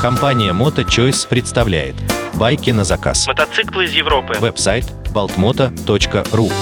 Компания 0.00 0.52
MotoChoice 0.52 1.26
представляет 1.28 1.96
байки 2.34 2.70
на 2.70 2.84
заказ. 2.84 3.26
Мотоциклы 3.26 3.86
из 3.86 3.92
Европы. 3.92 4.34
Веб-сайт 4.38 4.84
baltmoto.ru 5.12 6.52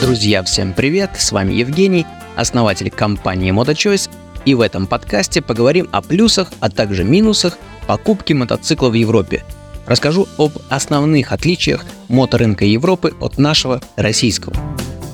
Друзья, 0.00 0.42
всем 0.42 0.72
привет! 0.72 1.10
С 1.18 1.32
вами 1.32 1.52
Евгений, 1.52 2.06
основатель 2.34 2.90
компании 2.90 3.52
MotoChoice, 3.52 4.10
и 4.46 4.54
в 4.54 4.62
этом 4.62 4.86
подкасте 4.86 5.42
поговорим 5.42 5.86
о 5.92 6.00
плюсах, 6.00 6.50
а 6.60 6.70
также 6.70 7.04
минусах 7.04 7.58
покупки 7.86 8.32
мотоцикла 8.32 8.88
в 8.88 8.94
Европе. 8.94 9.44
Расскажу 9.86 10.28
об 10.38 10.52
основных 10.70 11.32
отличиях 11.32 11.84
моторынка 12.08 12.64
Европы 12.64 13.12
от 13.20 13.36
нашего 13.36 13.82
российского. 13.96 14.54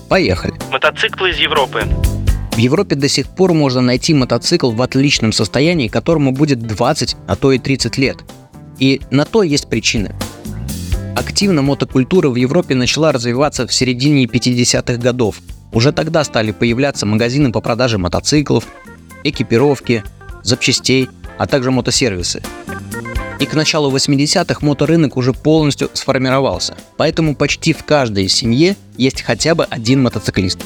Поехали! 0.08 0.54
Мотоциклы 0.70 1.30
из 1.30 1.38
Европы. 1.38 1.82
В 2.56 2.58
Европе 2.58 2.96
до 2.96 3.06
сих 3.06 3.26
пор 3.26 3.52
можно 3.52 3.82
найти 3.82 4.14
мотоцикл 4.14 4.70
в 4.70 4.80
отличном 4.80 5.32
состоянии, 5.32 5.88
которому 5.88 6.32
будет 6.32 6.58
20, 6.58 7.14
а 7.26 7.36
то 7.36 7.52
и 7.52 7.58
30 7.58 7.98
лет. 7.98 8.16
И 8.78 9.02
на 9.10 9.26
то 9.26 9.42
есть 9.42 9.68
причины. 9.68 10.14
Активно 11.14 11.60
мотокультура 11.60 12.30
в 12.30 12.36
Европе 12.36 12.74
начала 12.74 13.12
развиваться 13.12 13.66
в 13.66 13.74
середине 13.74 14.24
50-х 14.24 14.96
годов. 14.96 15.42
Уже 15.70 15.92
тогда 15.92 16.24
стали 16.24 16.50
появляться 16.50 17.04
магазины 17.04 17.52
по 17.52 17.60
продаже 17.60 17.98
мотоциклов, 17.98 18.66
экипировки, 19.22 20.02
запчастей, 20.42 21.10
а 21.36 21.46
также 21.46 21.70
мотосервисы. 21.70 22.42
И 23.38 23.46
к 23.46 23.54
началу 23.54 23.94
80-х 23.94 24.64
моторынок 24.64 25.16
уже 25.16 25.32
полностью 25.32 25.90
сформировался, 25.92 26.76
поэтому 26.96 27.36
почти 27.36 27.72
в 27.72 27.84
каждой 27.84 28.28
семье 28.28 28.76
есть 28.96 29.22
хотя 29.22 29.54
бы 29.54 29.64
один 29.64 30.02
мотоциклист. 30.02 30.58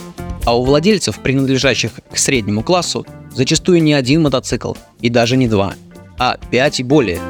А 0.45 0.56
у 0.56 0.65
владельцев, 0.65 1.19
принадлежащих 1.19 1.93
к 2.10 2.16
среднему 2.16 2.62
классу, 2.62 3.06
зачастую 3.34 3.83
не 3.83 3.93
один 3.93 4.23
мотоцикл, 4.23 4.74
и 5.01 5.10
даже 5.10 5.37
не 5.37 5.48
два, 5.48 5.74
а 6.19 6.38
пять 6.51 6.80
и 6.80 6.84
более. 6.84 7.20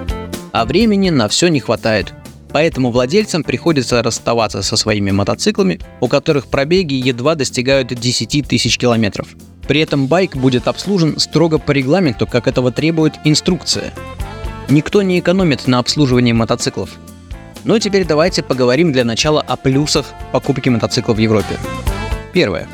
А 0.53 0.65
времени 0.65 1.11
на 1.11 1.29
все 1.29 1.49
не 1.49 1.61
хватает, 1.61 2.13
Поэтому 2.53 2.91
владельцам 2.91 3.45
приходится 3.45 4.03
расставаться 4.03 4.63
со 4.63 4.77
своими 4.77 5.11
мотоциклами, 5.11 5.79
у 6.01 6.09
которых 6.09 6.49
пробеги 6.49 6.95
едва 6.95 7.35
достигают 7.35 7.89
10 7.89 8.49
тысяч 8.49 8.77
километров. 8.77 9.29
При 9.69 9.81
этом 9.81 10.09
байк 10.09 10.37
будет 10.37 10.67
обслужен 10.67 11.19
строго 11.21 11.59
по 11.59 11.71
регламенту, 11.71 12.27
как 12.27 12.49
этого 12.49 12.73
требует 12.73 13.15
инструкция. 13.25 13.93
Никто 14.71 15.03
не 15.03 15.19
экономит 15.19 15.67
на 15.67 15.81
обслуживании 15.81 16.33
мотоциклов. 16.33 16.91
Ну 17.65 17.75
и 17.75 17.81
теперь 17.81 18.07
давайте 18.07 18.45
поговорим 18.45 18.93
для 18.93 19.05
начала 19.05 19.43
о 19.43 19.57
плюсах 19.57 20.07
покупки 20.31 20.69
мотоцикла 20.69 21.13
в 21.13 21.19
Европе. 21.19 21.59
Первое. 22.33 22.69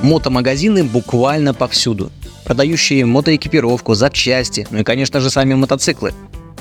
Мотомагазины 0.00 0.84
буквально 0.84 1.54
повсюду. 1.54 2.12
Продающие 2.44 3.06
мотоэкипировку, 3.06 3.94
запчасти, 3.94 4.66
ну 4.70 4.80
и, 4.80 4.84
конечно 4.84 5.18
же, 5.20 5.30
сами 5.30 5.54
мотоциклы. 5.54 6.12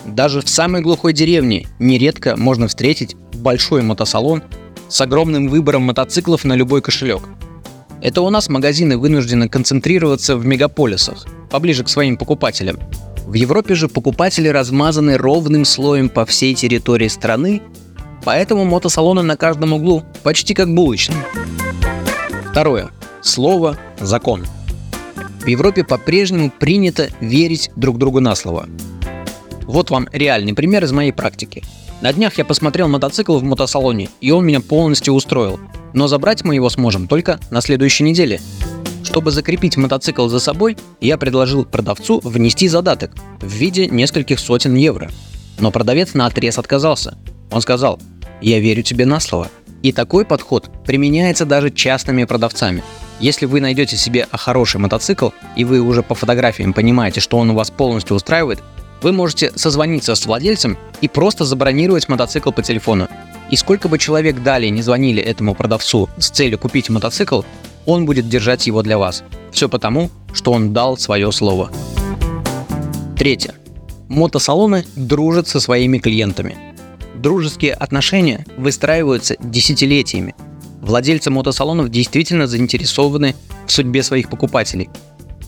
Даже 0.05 0.39
в 0.39 0.47
самой 0.47 0.81
глухой 0.81 1.11
деревне 1.11 1.67
нередко 1.77 2.37
можно 2.37 2.69
встретить 2.69 3.17
большой 3.33 3.81
мотосалон 3.81 4.43
с 4.87 5.01
огромным 5.01 5.49
выбором 5.49 5.81
мотоциклов 5.81 6.45
на 6.45 6.53
любой 6.53 6.81
кошелек. 6.81 7.23
Это 8.01 8.21
у 8.21 8.29
нас 8.29 8.47
магазины 8.47 8.97
вынуждены 8.97 9.49
концентрироваться 9.49 10.37
в 10.37 10.45
мегаполисах, 10.45 11.25
поближе 11.49 11.83
к 11.83 11.89
своим 11.89 12.15
покупателям. 12.15 12.79
В 13.25 13.33
Европе 13.35 13.73
же 13.73 13.87
покупатели 13.87 14.47
размазаны 14.47 15.17
ровным 15.17 15.65
слоем 15.65 16.09
по 16.09 16.25
всей 16.25 16.53
территории 16.55 17.07
страны, 17.07 17.61
поэтому 18.25 18.65
мотосалоны 18.65 19.21
на 19.21 19.37
каждом 19.37 19.73
углу 19.73 20.03
почти 20.23 20.53
как 20.53 20.73
булочные. 20.73 21.25
Второе. 22.51 22.91
Слово– 23.21 23.77
закон. 23.99 24.45
В 25.41 25.47
Европе 25.47 25.83
по-прежнему 25.83 26.51
принято 26.51 27.09
верить 27.21 27.71
друг 27.75 27.97
другу 27.97 28.19
на 28.19 28.35
слово. 28.35 28.67
Вот 29.61 29.89
вам 29.89 30.09
реальный 30.11 30.53
пример 30.53 30.83
из 30.83 30.91
моей 30.91 31.13
практики. 31.13 31.63
На 32.01 32.11
днях 32.11 32.37
я 32.37 32.43
посмотрел 32.43 32.89
мотоцикл 32.89 33.37
в 33.37 33.43
мотосалоне, 33.43 34.09
и 34.19 34.31
он 34.31 34.45
меня 34.45 34.59
полностью 34.59 35.13
устроил. 35.13 35.59
Но 35.93 36.07
забрать 36.07 36.43
мы 36.43 36.55
его 36.55 36.69
сможем 36.69 37.07
только 37.07 37.39
на 37.49 37.61
следующей 37.61 38.03
неделе. 38.03 38.41
Чтобы 39.13 39.29
закрепить 39.29 39.77
мотоцикл 39.77 40.27
за 40.27 40.39
собой, 40.39 40.75
я 40.99 41.19
предложил 41.19 41.65
продавцу 41.65 42.19
внести 42.23 42.67
задаток 42.67 43.11
в 43.39 43.45
виде 43.45 43.85
нескольких 43.85 44.39
сотен 44.39 44.73
евро. 44.73 45.11
Но 45.59 45.69
продавец 45.69 46.15
на 46.15 46.25
отрез 46.25 46.57
отказался. 46.57 47.15
Он 47.51 47.61
сказал, 47.61 47.99
я 48.41 48.59
верю 48.59 48.81
тебе 48.81 49.05
на 49.05 49.19
слово. 49.19 49.49
И 49.83 49.91
такой 49.91 50.25
подход 50.25 50.71
применяется 50.83 51.45
даже 51.45 51.69
частными 51.69 52.23
продавцами. 52.23 52.83
Если 53.19 53.45
вы 53.45 53.61
найдете 53.61 53.97
себе 53.97 54.27
хороший 54.31 54.77
мотоцикл, 54.79 55.29
и 55.55 55.63
вы 55.63 55.79
уже 55.79 56.01
по 56.01 56.15
фотографиям 56.15 56.73
понимаете, 56.73 57.19
что 57.19 57.37
он 57.37 57.51
у 57.51 57.53
вас 57.53 57.69
полностью 57.69 58.15
устраивает, 58.15 58.63
вы 59.03 59.11
можете 59.11 59.51
созвониться 59.55 60.15
с 60.15 60.25
владельцем 60.25 60.75
и 61.01 61.07
просто 61.07 61.45
забронировать 61.45 62.09
мотоцикл 62.09 62.49
по 62.51 62.63
телефону. 62.63 63.07
И 63.51 63.57
сколько 63.57 63.89
бы 63.89 63.99
человек 63.99 64.41
далее 64.41 64.71
не 64.71 64.81
звонили 64.81 65.21
этому 65.21 65.53
продавцу 65.53 66.09
с 66.17 66.31
целью 66.31 66.57
купить 66.57 66.89
мотоцикл, 66.89 67.43
он 67.85 68.05
будет 68.05 68.29
держать 68.29 68.67
его 68.67 68.81
для 68.81 68.97
вас. 68.97 69.23
Все 69.51 69.69
потому, 69.69 70.09
что 70.33 70.51
он 70.51 70.73
дал 70.73 70.97
свое 70.97 71.31
слово. 71.31 71.71
Третье. 73.17 73.55
Мотосалоны 74.09 74.85
дружат 74.95 75.47
со 75.47 75.59
своими 75.59 75.97
клиентами. 75.97 76.57
Дружеские 77.15 77.73
отношения 77.73 78.45
выстраиваются 78.57 79.35
десятилетиями. 79.39 80.35
Владельцы 80.81 81.29
мотосалонов 81.29 81.89
действительно 81.89 82.47
заинтересованы 82.47 83.35
в 83.65 83.71
судьбе 83.71 84.03
своих 84.03 84.29
покупателей– 84.29 84.89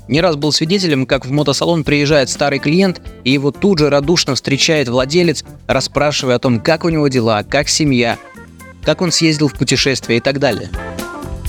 не 0.08 0.22
раз 0.22 0.36
был 0.36 0.52
свидетелем, 0.52 1.06
как 1.06 1.26
в 1.26 1.32
мотосалон 1.32 1.84
приезжает 1.84 2.30
старый 2.30 2.60
клиент, 2.60 3.02
и 3.24 3.32
его 3.32 3.52
тут 3.52 3.80
же 3.80 3.90
радушно 3.90 4.36
встречает 4.36 4.88
владелец, 4.88 5.44
расспрашивая 5.68 6.36
о 6.36 6.40
том, 6.40 6.60
как 6.60 6.86
у 6.86 6.90
него 6.90 7.08
дела, 7.08 7.44
как 7.44 7.70
семья, 7.70 8.20
как 8.84 9.02
он 9.02 9.12
съездил 9.12 9.48
в 9.48 9.54
путешествие 9.54 10.18
и 10.18 10.22
так 10.22 10.40
далее. 10.40 10.70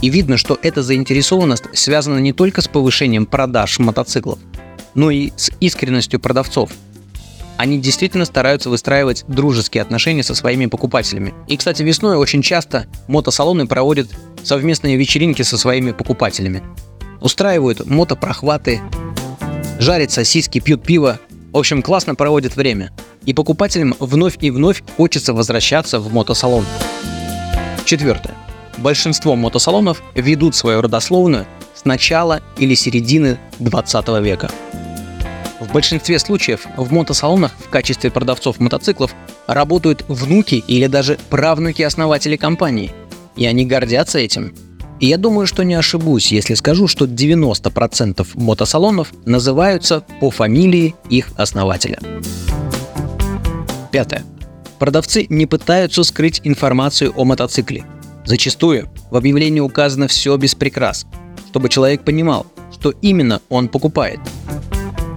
И 0.02 0.08
видно, 0.10 0.36
что 0.36 0.58
эта 0.62 0.82
заинтересованность 0.82 1.64
связана 1.72 2.18
не 2.18 2.32
только 2.32 2.60
с 2.60 2.68
повышением 2.68 3.26
продаж 3.26 3.78
мотоциклов, 3.78 4.38
но 4.94 5.10
и 5.10 5.30
с 5.36 5.50
искренностью 5.60 6.20
продавцов. 6.20 6.70
Они 7.56 7.78
действительно 7.78 8.26
стараются 8.26 8.68
выстраивать 8.68 9.24
дружеские 9.28 9.82
отношения 9.82 10.22
со 10.22 10.34
своими 10.34 10.66
покупателями. 10.66 11.32
И, 11.48 11.56
кстати, 11.56 11.82
весной 11.82 12.16
очень 12.16 12.42
часто 12.42 12.86
мотосалоны 13.08 13.66
проводят 13.66 14.08
совместные 14.42 14.96
вечеринки 14.96 15.42
со 15.42 15.56
своими 15.56 15.92
покупателями 15.92 16.62
устраивают 17.20 17.86
мотопрохваты, 17.86 18.80
жарят 19.78 20.10
сосиски, 20.10 20.60
пьют 20.60 20.82
пиво. 20.82 21.18
В 21.52 21.58
общем, 21.58 21.82
классно 21.82 22.14
проводят 22.14 22.56
время. 22.56 22.92
И 23.24 23.34
покупателям 23.34 23.94
вновь 23.98 24.36
и 24.40 24.50
вновь 24.50 24.82
хочется 24.96 25.32
возвращаться 25.32 25.98
в 25.98 26.12
мотосалон. 26.12 26.64
Четвертое. 27.84 28.34
Большинство 28.78 29.36
мотосалонов 29.36 30.02
ведут 30.14 30.54
свою 30.54 30.82
родословную 30.82 31.46
с 31.74 31.84
начала 31.84 32.42
или 32.58 32.74
середины 32.74 33.38
20 33.58 34.08
века. 34.22 34.50
В 35.60 35.72
большинстве 35.72 36.18
случаев 36.18 36.66
в 36.76 36.92
мотосалонах 36.92 37.52
в 37.58 37.68
качестве 37.68 38.10
продавцов 38.10 38.60
мотоциклов 38.60 39.14
работают 39.46 40.04
внуки 40.08 40.62
или 40.66 40.86
даже 40.86 41.18
правнуки 41.30 41.82
основателей 41.82 42.36
компании. 42.36 42.92
И 43.36 43.46
они 43.46 43.66
гордятся 43.66 44.18
этим 44.18 44.54
и 45.00 45.06
я 45.06 45.18
думаю, 45.18 45.46
что 45.46 45.62
не 45.62 45.74
ошибусь, 45.74 46.32
если 46.32 46.54
скажу, 46.54 46.88
что 46.88 47.04
90% 47.04 48.26
мотосалонов 48.34 49.12
называются 49.26 50.04
по 50.20 50.30
фамилии 50.30 50.94
их 51.10 51.28
основателя. 51.36 51.98
Пятое. 53.92 54.24
Продавцы 54.78 55.26
не 55.28 55.46
пытаются 55.46 56.02
скрыть 56.02 56.40
информацию 56.44 57.12
о 57.14 57.24
мотоцикле. 57.24 57.84
Зачастую 58.26 58.88
в 59.10 59.16
объявлении 59.16 59.60
указано 59.60 60.08
все 60.08 60.36
без 60.36 60.54
прикрас, 60.54 61.06
чтобы 61.48 61.68
человек 61.68 62.02
понимал, 62.02 62.44
что 62.72 62.90
именно 63.00 63.40
он 63.48 63.68
покупает. 63.68 64.18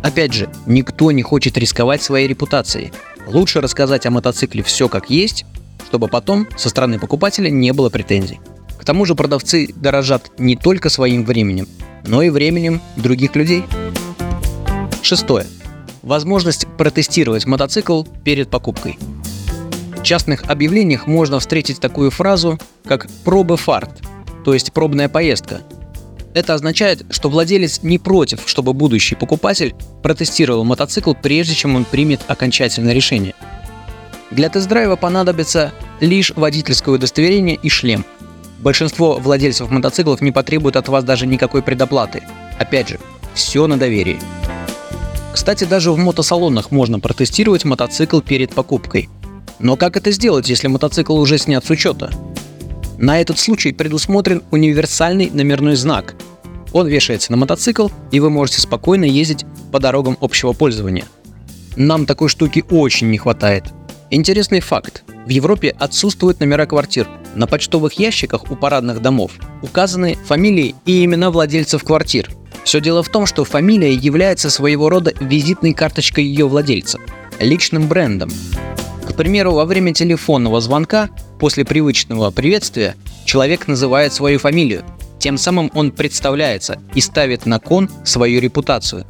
Опять 0.03 0.33
же, 0.33 0.49
никто 0.67 1.11
не 1.11 1.23
хочет 1.23 1.57
рисковать 1.57 2.03
своей 2.03 2.27
репутацией. 2.27 2.93
Лучше 3.27 3.61
рассказать 3.61 4.05
о 4.05 4.11
мотоцикле 4.11 4.63
все 4.63 4.87
как 4.87 5.09
есть, 5.09 5.45
чтобы 5.87 6.07
потом 6.07 6.47
со 6.55 6.69
стороны 6.69 6.99
покупателя 6.99 7.49
не 7.49 7.73
было 7.73 7.89
претензий. 7.89 8.39
К 8.79 8.85
тому 8.85 9.05
же 9.05 9.15
продавцы 9.15 9.69
дорожат 9.75 10.31
не 10.37 10.55
только 10.55 10.89
своим 10.89 11.25
временем, 11.25 11.67
но 12.05 12.21
и 12.21 12.29
временем 12.29 12.79
других 12.95 13.35
людей. 13.35 13.65
Шестое. 15.01 15.47
Возможность 16.03 16.67
протестировать 16.77 17.45
мотоцикл 17.45 18.03
перед 18.23 18.49
покупкой. 18.49 18.97
Частных 20.09 20.41
объявлениях 20.49 21.05
можно 21.05 21.39
встретить 21.39 21.79
такую 21.79 22.09
фразу, 22.09 22.57
как 22.83 23.05
«проба 23.23 23.57
фарт», 23.57 23.91
то 24.43 24.55
есть 24.55 24.73
пробная 24.73 25.07
поездка. 25.07 25.61
Это 26.33 26.55
означает, 26.55 27.05
что 27.11 27.29
владелец 27.29 27.83
не 27.83 27.99
против, 27.99 28.41
чтобы 28.47 28.73
будущий 28.73 29.13
покупатель 29.13 29.75
протестировал 30.01 30.63
мотоцикл, 30.63 31.13
прежде 31.13 31.53
чем 31.53 31.75
он 31.75 31.85
примет 31.85 32.21
окончательное 32.25 32.93
решение. 32.93 33.35
Для 34.31 34.49
тест-драйва 34.49 34.95
понадобится 34.95 35.73
лишь 35.99 36.31
водительское 36.35 36.95
удостоверение 36.95 37.59
и 37.61 37.69
шлем– 37.69 38.03
Большинство 38.61 39.19
владельцев 39.19 39.69
мотоциклов 39.69 40.21
не 40.21 40.31
потребуют 40.31 40.75
от 40.75 40.89
вас 40.89 41.03
даже 41.03 41.27
никакой 41.27 41.61
предоплаты. 41.61 42.23
Опять 42.57 42.89
же, 42.89 42.99
все 43.35 43.67
на 43.67 43.77
доверии. 43.77 44.19
Кстати, 45.33 45.65
даже 45.65 45.91
в 45.91 45.97
мотосалонах 45.99 46.71
можно 46.71 46.99
протестировать 46.99 47.63
мотоцикл 47.63 48.21
перед 48.21 48.49
покупкой. 48.55 49.07
Но 49.59 49.75
как 49.75 49.97
это 49.97 50.11
сделать, 50.11 50.49
если 50.49 50.67
мотоцикл 50.67 51.17
уже 51.17 51.37
снят 51.37 51.65
с 51.65 51.69
учета? 51.69 52.11
На 52.97 53.21
этот 53.21 53.39
случай 53.39 53.71
предусмотрен 53.71 54.43
универсальный 54.51 55.29
номерной 55.29 55.75
знак. 55.75 56.15
Он 56.71 56.87
вешается 56.87 57.31
на 57.31 57.37
мотоцикл, 57.37 57.89
и 58.11 58.19
вы 58.19 58.29
можете 58.29 58.61
спокойно 58.61 59.05
ездить 59.05 59.45
по 59.71 59.79
дорогам 59.79 60.17
общего 60.21 60.53
пользования. 60.53 61.05
Нам 61.75 62.05
такой 62.05 62.29
штуки 62.29 62.63
очень 62.69 63.09
не 63.09 63.17
хватает. 63.17 63.65
Интересный 64.11 64.59
факт. 64.59 65.03
В 65.25 65.29
Европе 65.29 65.75
отсутствуют 65.77 66.39
номера 66.39 66.65
квартир. 66.65 67.07
На 67.35 67.47
почтовых 67.47 67.93
ящиках 67.93 68.51
у 68.51 68.55
парадных 68.55 69.01
домов 69.01 69.33
указаны 69.61 70.17
фамилии 70.25 70.75
и 70.85 71.05
имена 71.05 71.31
владельцев 71.31 71.83
квартир. 71.83 72.29
Все 72.63 72.81
дело 72.81 73.03
в 73.03 73.09
том, 73.09 73.25
что 73.25 73.45
фамилия 73.45 73.93
является 73.93 74.49
своего 74.49 74.89
рода 74.89 75.13
визитной 75.19 75.73
карточкой 75.73 76.25
ее 76.25 76.47
владельца, 76.47 76.99
личным 77.39 77.87
брендом. 77.87 78.31
Примеру, 79.19 79.51
во 79.51 79.65
время 79.65 79.93
телефонного 79.93 80.61
звонка 80.61 81.09
после 81.41 81.65
привычного 81.65 82.31
приветствия 82.31 82.95
человек 83.25 83.67
называет 83.67 84.13
свою 84.13 84.39
фамилию. 84.39 84.85
Тем 85.19 85.37
самым 85.37 85.69
он 85.73 85.91
представляется 85.91 86.79
и 86.95 87.01
ставит 87.01 87.45
на 87.45 87.59
кон 87.59 87.89
свою 88.05 88.39
репутацию. 88.39 89.05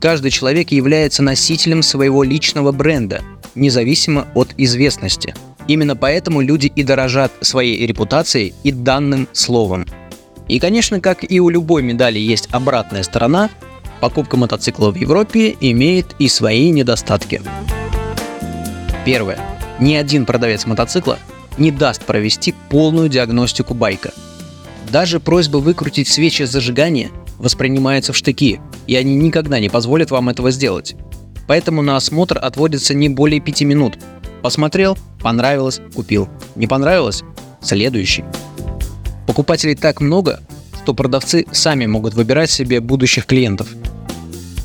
Каждый 0.00 0.32
человек 0.32 0.72
является 0.72 1.22
носителем 1.22 1.84
своего 1.84 2.24
личного 2.24 2.72
бренда, 2.72 3.22
независимо 3.54 4.26
от 4.34 4.48
известности. 4.56 5.32
Именно 5.68 5.94
поэтому 5.94 6.40
люди 6.40 6.66
и 6.66 6.82
дорожат 6.82 7.30
своей 7.40 7.86
репутацией 7.86 8.52
и 8.64 8.72
данным 8.72 9.28
словом. 9.30 9.86
И, 10.48 10.58
конечно, 10.58 11.00
как 11.00 11.18
и 11.22 11.38
у 11.38 11.50
любой 11.50 11.84
медали 11.84 12.18
есть 12.18 12.48
обратная 12.50 13.04
сторона, 13.04 13.50
покупка 14.00 14.36
мотоцикла 14.36 14.90
в 14.90 14.96
Европе 14.96 15.54
имеет 15.60 16.16
и 16.18 16.26
свои 16.26 16.70
недостатки. 16.70 17.40
Первое. 19.06 19.38
Ни 19.78 19.94
один 19.94 20.26
продавец 20.26 20.66
мотоцикла 20.66 21.20
не 21.58 21.70
даст 21.70 22.04
провести 22.04 22.52
полную 22.68 23.08
диагностику 23.08 23.72
байка. 23.72 24.12
Даже 24.90 25.20
просьба 25.20 25.58
выкрутить 25.58 26.08
свечи 26.08 26.42
зажигания 26.42 27.10
воспринимается 27.38 28.12
в 28.12 28.16
штыки, 28.16 28.60
и 28.88 28.96
они 28.96 29.14
никогда 29.14 29.60
не 29.60 29.68
позволят 29.68 30.10
вам 30.10 30.28
этого 30.28 30.50
сделать. 30.50 30.96
Поэтому 31.46 31.82
на 31.82 31.96
осмотр 31.96 32.36
отводится 32.42 32.94
не 32.94 33.08
более 33.08 33.40
5 33.40 33.62
минут. 33.62 33.96
Посмотрел, 34.42 34.98
понравилось, 35.20 35.80
купил. 35.94 36.28
Не 36.56 36.66
понравилось– 36.66 37.22
следующий. 37.62 38.24
Покупателей 39.28 39.76
так 39.76 40.00
много, 40.00 40.40
что 40.82 40.94
продавцы 40.94 41.46
сами 41.52 41.86
могут 41.86 42.14
выбирать 42.14 42.50
себе 42.50 42.80
будущих 42.80 43.26
клиентов– 43.26 43.68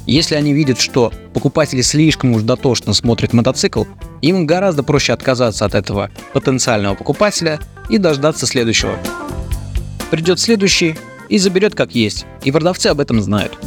если 0.05 0.35
они 0.35 0.53
видят, 0.53 0.79
что 0.79 1.11
покупатели 1.33 1.81
слишком 1.81 2.33
уж 2.33 2.41
дотошно 2.41 2.93
смотрят 2.93 3.33
мотоцикл, 3.33 3.83
им 4.21 4.45
гораздо 4.45 4.83
проще 4.83 5.13
отказаться 5.13 5.65
от 5.65 5.75
этого 5.75 6.09
потенциального 6.33 6.95
покупателя 6.95 7.59
и 7.89 7.97
дождаться 7.97 8.45
следующего. 8.45 8.97
Придет 10.09 10.39
следующий 10.39 10.95
и 11.29 11.37
заберет 11.37 11.75
как 11.75 11.93
есть, 11.93 12.25
и 12.43 12.51
продавцы 12.51 12.87
об 12.87 12.99
этом 12.99 13.21
знают. 13.21 13.57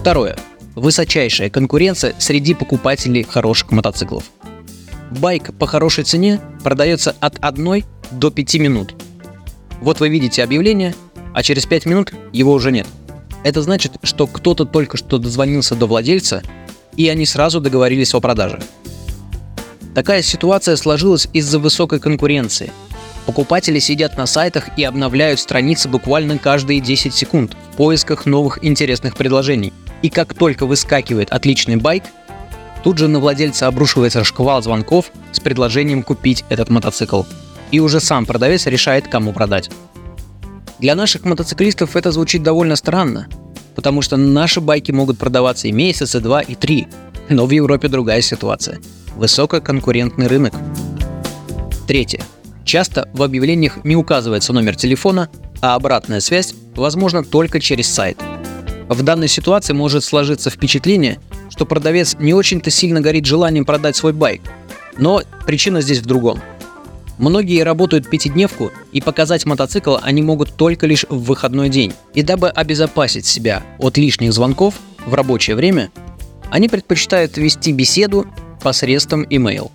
Второе. 0.00 0.36
Высочайшая 0.74 1.50
конкуренция 1.50 2.14
среди 2.18 2.54
покупателей 2.54 3.24
хороших 3.24 3.72
мотоциклов. 3.72 4.24
Байк 5.10 5.52
по 5.58 5.66
хорошей 5.66 6.04
цене 6.04 6.40
продается 6.62 7.16
от 7.18 7.38
1 7.40 7.84
до 8.12 8.30
5 8.30 8.54
минут. 8.56 8.94
Вот 9.80 10.00
вы 10.00 10.08
видите 10.08 10.44
объявление, 10.44 10.94
а 11.34 11.42
через 11.42 11.66
5 11.66 11.86
минут 11.86 12.12
его 12.32 12.52
уже 12.52 12.70
нет– 12.70 12.86
это 13.44 13.62
значит, 13.62 13.92
что 14.02 14.26
кто-то 14.26 14.64
только 14.64 14.96
что 14.96 15.18
дозвонился 15.18 15.74
до 15.74 15.86
владельца, 15.86 16.42
и 16.96 17.08
они 17.08 17.26
сразу 17.26 17.60
договорились 17.60 18.14
о 18.14 18.20
продаже. 18.20 18.60
Такая 19.94 20.22
ситуация 20.22 20.76
сложилась 20.76 21.28
из-за 21.32 21.58
высокой 21.58 22.00
конкуренции. 22.00 22.72
Покупатели 23.26 23.78
сидят 23.78 24.16
на 24.16 24.26
сайтах 24.26 24.70
и 24.78 24.84
обновляют 24.84 25.38
страницы 25.38 25.88
буквально 25.88 26.38
каждые 26.38 26.80
10 26.80 27.14
секунд 27.14 27.56
в 27.72 27.76
поисках 27.76 28.24
новых 28.24 28.64
интересных 28.64 29.16
предложений. 29.16 29.72
И 30.02 30.08
как 30.08 30.34
только 30.34 30.66
выскакивает 30.66 31.30
отличный 31.30 31.76
байк, 31.76 32.04
тут 32.84 32.98
же 32.98 33.08
на 33.08 33.20
владельца 33.20 33.66
обрушивается 33.66 34.24
шквал 34.24 34.62
звонков 34.62 35.10
с 35.32 35.40
предложением 35.40 36.02
купить 36.02 36.44
этот 36.48 36.70
мотоцикл. 36.70 37.24
И 37.70 37.80
уже 37.80 38.00
сам 38.00 38.24
продавец 38.24 38.66
решает, 38.66 39.08
кому 39.08 39.32
продать. 39.32 39.68
Для 40.78 40.94
наших 40.94 41.24
мотоциклистов 41.24 41.96
это 41.96 42.12
звучит 42.12 42.44
довольно 42.44 42.76
странно, 42.76 43.28
потому 43.74 44.00
что 44.00 44.16
наши 44.16 44.60
байки 44.60 44.92
могут 44.92 45.18
продаваться 45.18 45.66
и 45.66 45.72
месяц, 45.72 46.14
и 46.14 46.20
два, 46.20 46.40
и 46.40 46.54
три. 46.54 46.86
Но 47.28 47.46
в 47.46 47.50
Европе 47.50 47.88
другая 47.88 48.20
ситуация. 48.20 48.78
Высококонкурентный 49.16 50.28
рынок. 50.28 50.54
Третье. 51.88 52.22
Часто 52.64 53.08
в 53.12 53.22
объявлениях 53.22 53.84
не 53.84 53.96
указывается 53.96 54.52
номер 54.52 54.76
телефона, 54.76 55.28
а 55.60 55.74
обратная 55.74 56.20
связь 56.20 56.54
возможна 56.76 57.24
только 57.24 57.60
через 57.60 57.88
сайт. 57.88 58.18
В 58.88 59.02
данной 59.02 59.28
ситуации 59.28 59.72
может 59.72 60.04
сложиться 60.04 60.48
впечатление, 60.48 61.18
что 61.50 61.66
продавец 61.66 62.14
не 62.20 62.34
очень-то 62.34 62.70
сильно 62.70 63.00
горит 63.00 63.26
желанием 63.26 63.64
продать 63.64 63.96
свой 63.96 64.12
байк. 64.12 64.42
Но 64.96 65.22
причина 65.44 65.80
здесь 65.80 65.98
в 65.98 66.06
другом– 66.06 66.40
Многие 67.18 67.64
работают 67.64 68.08
пятидневку, 68.08 68.70
и 68.92 69.00
показать 69.00 69.44
мотоцикл 69.44 69.96
они 70.00 70.22
могут 70.22 70.54
только 70.54 70.86
лишь 70.86 71.04
в 71.08 71.24
выходной 71.24 71.68
день. 71.68 71.92
И 72.14 72.22
дабы 72.22 72.48
обезопасить 72.48 73.26
себя 73.26 73.62
от 73.78 73.98
лишних 73.98 74.32
звонков 74.32 74.74
в 75.04 75.14
рабочее 75.14 75.56
время, 75.56 75.90
они 76.50 76.68
предпочитают 76.68 77.36
вести 77.36 77.72
беседу 77.72 78.26
посредством 78.62 79.24
email. 79.24 79.70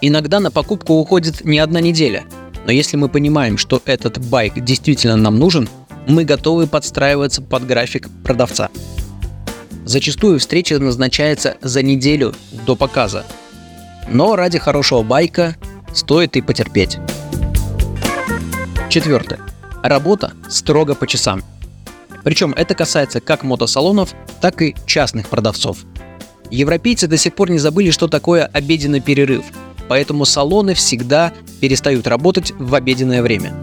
Иногда 0.00 0.40
на 0.40 0.50
покупку 0.50 0.94
уходит 0.94 1.44
не 1.44 1.58
одна 1.58 1.80
неделя, 1.80 2.24
но 2.64 2.72
если 2.72 2.96
мы 2.96 3.08
понимаем, 3.08 3.58
что 3.58 3.80
этот 3.84 4.18
байк 4.18 4.54
действительно 4.56 5.16
нам 5.16 5.38
нужен, 5.38 5.68
мы 6.08 6.24
готовы 6.24 6.66
подстраиваться 6.66 7.42
под 7.42 7.66
график 7.66 8.08
продавца. 8.24 8.70
Зачастую 9.84 10.40
встреча 10.40 10.78
назначается 10.78 11.56
за 11.60 11.82
неделю 11.82 12.34
до 12.66 12.76
показа. 12.76 13.24
Но 14.08 14.36
ради 14.36 14.58
хорошего 14.58 15.02
байка 15.02 15.56
стоит 15.96 16.36
и 16.36 16.42
потерпеть. 16.42 16.98
Четвертое. 18.90 19.40
Работа 19.82 20.32
строго 20.48 20.94
по 20.94 21.06
часам. 21.06 21.42
Причем 22.22 22.52
это 22.52 22.74
касается 22.74 23.20
как 23.20 23.44
мотосалонов, 23.44 24.14
так 24.40 24.60
и 24.62 24.74
частных 24.84 25.28
продавцов. 25.28 25.78
Европейцы 26.50 27.06
до 27.06 27.16
сих 27.16 27.34
пор 27.34 27.50
не 27.50 27.58
забыли, 27.58 27.90
что 27.90 28.08
такое 28.08 28.44
обеденный 28.44 29.00
перерыв, 29.00 29.44
поэтому 29.88 30.24
салоны 30.24 30.74
всегда 30.74 31.32
перестают 31.60 32.06
работать 32.06 32.52
в 32.58 32.74
обеденное 32.74 33.22
время. 33.22 33.54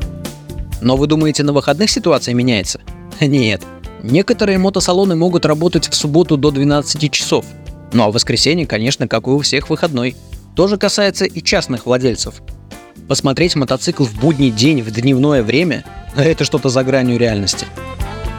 Но 0.81 0.97
вы 0.97 1.07
думаете, 1.07 1.43
на 1.43 1.53
выходных 1.53 1.89
ситуация 1.89 2.33
меняется? 2.33 2.81
Нет. 3.21 3.61
Некоторые 4.01 4.57
мотосалоны 4.57 5.15
могут 5.15 5.45
работать 5.45 5.87
в 5.87 5.95
субботу 5.95 6.35
до 6.35 6.51
12 6.51 7.11
часов. 7.11 7.45
Ну 7.93 8.03
а 8.03 8.09
в 8.09 8.13
воскресенье, 8.13 8.65
конечно, 8.65 9.07
как 9.07 9.27
и 9.27 9.29
у 9.29 9.39
всех 9.39 9.69
выходной– 9.69 10.15
тоже 10.55 10.77
касается 10.77 11.25
и 11.25 11.41
частных 11.41 11.85
владельцев. 11.85 12.41
Посмотреть 13.07 13.55
мотоцикл 13.55 14.05
в 14.05 14.13
будний 14.19 14.51
день, 14.51 14.81
в 14.81 14.91
дневное 14.91 15.43
время– 15.43 15.83
это 16.15 16.45
что-то 16.45 16.69
за 16.69 16.83
гранью 16.83 17.17
реальности. 17.17 17.65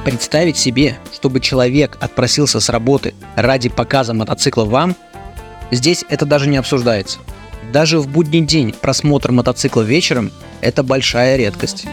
Представить 0.05 0.57
себе, 0.57 0.99
чтобы 1.13 1.41
человек 1.41 1.97
отпросился 2.01 2.61
с 2.61 2.69
работы 2.69 3.15
ради 3.37 3.69
показа 3.69 4.15
мотоцикла 4.15 4.65
вам, 4.65 4.97
здесь 5.71 6.05
это 6.09 6.27
даже 6.27 6.49
не 6.49 6.57
обсуждается. 6.57 7.19
Даже 7.73 7.99
в 7.99 8.09
будний 8.09 8.41
день 8.41 8.75
просмотр 8.79 9.33
мотоцикла 9.33 9.83
вечером– 9.83 10.31
это 10.61 10.83
большая 10.83 11.37
редкость. 11.37 11.87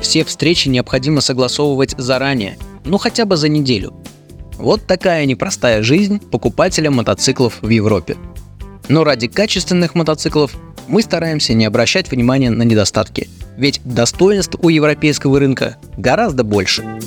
Все 0.00 0.24
встречи 0.24 0.68
необходимо 0.68 1.20
согласовывать 1.20 1.94
заранее, 1.98 2.56
ну 2.84 2.98
хотя 2.98 3.24
бы 3.24 3.36
за 3.36 3.48
неделю. 3.48 3.94
Вот 4.56 4.86
такая 4.86 5.24
непростая 5.26 5.82
жизнь 5.82 6.18
покупателя 6.18 6.90
мотоциклов 6.90 7.58
в 7.60 7.68
Европе. 7.68 8.16
Но 8.88 9.04
ради 9.04 9.28
качественных 9.28 9.94
мотоциклов 9.94 10.56
мы 10.86 11.02
стараемся 11.02 11.54
не 11.54 11.66
обращать 11.66 12.10
внимания 12.10 12.50
на 12.50 12.62
недостатки, 12.62 13.28
ведь 13.56 13.80
достоинств 13.84 14.56
у 14.60 14.68
европейского 14.68 15.38
рынка 15.38 15.76
гораздо 15.96 16.44
больше. 16.44 16.98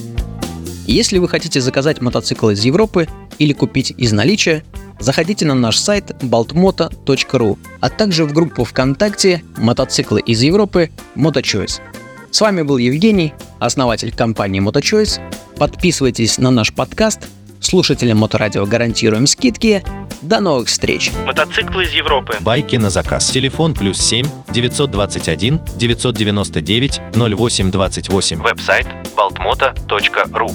Если 0.85 1.17
вы 1.17 1.27
хотите 1.27 1.61
заказать 1.61 2.01
мотоцикл 2.01 2.49
из 2.49 2.63
Европы 2.63 3.07
или 3.39 3.53
купить 3.53 3.93
из 3.97 4.11
наличия, 4.11 4.63
заходите 4.99 5.45
на 5.45 5.55
наш 5.55 5.77
сайт 5.77 6.11
baltmoto.ru, 6.21 7.57
а 7.79 7.89
также 7.89 8.25
в 8.25 8.33
группу 8.33 8.63
ВКонтакте 8.63 9.43
«Мотоциклы 9.57 10.21
из 10.21 10.41
Европы 10.41 10.91
MotoChoice». 11.15 11.79
С 12.29 12.41
вами 12.41 12.61
был 12.61 12.77
Евгений, 12.77 13.33
основатель 13.59 14.13
компании 14.13 14.61
MotoChoice. 14.61 15.19
Подписывайтесь 15.57 16.37
на 16.37 16.51
наш 16.51 16.73
подкаст, 16.73 17.27
слушателям 17.65 18.17
Моторадио 18.19 18.65
гарантируем 18.65 19.27
скидки– 19.27 19.83
до 20.21 20.39
новых 20.39 20.67
встреч! 20.67 21.11
Мотоциклы 21.25 21.83
из 21.85 21.93
Европы. 21.93 22.37
Байки 22.41 22.75
на 22.75 22.89
заказ. 22.89 23.29
Телефон 23.29 23.73
плюс 23.73 23.97
7 23.97 24.25
921 24.51 25.59
999 25.77 27.01
0828. 27.15 28.41
Веб-сайт 28.41 28.87
baltmoto.ru 29.15 30.51